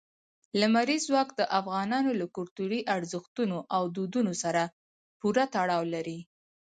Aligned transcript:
لمریز 0.59 1.01
ځواک 1.09 1.29
د 1.35 1.41
افغانانو 1.59 2.11
له 2.19 2.25
کلتوري 2.35 2.79
ارزښتونو 2.95 3.57
او 3.75 3.83
دودونو 3.95 4.33
سره 4.43 4.63
پوره 5.19 5.45
تړاو 5.55 5.83
لري. 5.93 6.19